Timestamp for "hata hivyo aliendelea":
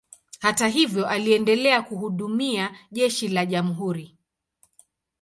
0.39-1.81